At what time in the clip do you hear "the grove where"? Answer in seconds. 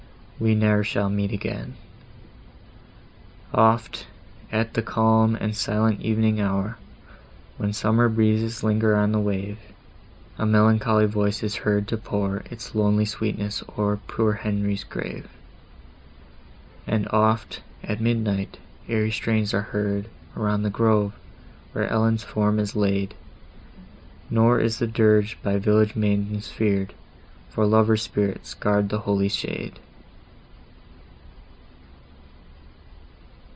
20.63-21.87